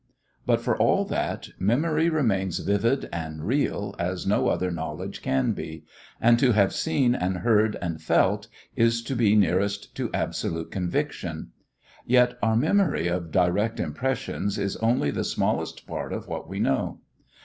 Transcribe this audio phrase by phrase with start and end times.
[0.47, 5.83] But for all that, memory remains vivid and real as no other knowledge can be,
[6.19, 11.51] and to have seen and heard and felt is to be nearest to absolute conviction.
[12.03, 17.01] Yet our memory of direct impressions is only the smallest part of what we know.